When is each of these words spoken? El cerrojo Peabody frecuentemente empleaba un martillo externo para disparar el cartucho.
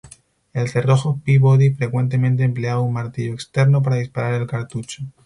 El 0.53 0.67
cerrojo 0.67 1.21
Peabody 1.23 1.75
frecuentemente 1.75 2.43
empleaba 2.43 2.81
un 2.81 2.91
martillo 2.93 3.35
externo 3.35 3.83
para 3.83 3.97
disparar 3.97 4.41
el 4.41 4.47
cartucho. 4.47 5.03